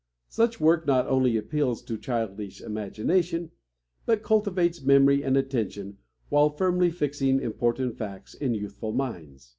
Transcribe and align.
Such 0.29 0.59
work 0.59 0.87
not 0.87 1.05
only 1.05 1.37
appeals 1.37 1.83
to 1.83 1.95
childish 1.95 2.59
imagination, 2.59 3.51
but 4.07 4.23
cultivates 4.23 4.81
memory 4.81 5.23
and 5.23 5.37
attention 5.37 5.99
while 6.29 6.49
firmly 6.49 6.89
fixing 6.89 7.39
important 7.39 7.95
facts 7.99 8.33
in 8.33 8.55
youthful 8.55 8.93
minds. 8.93 9.49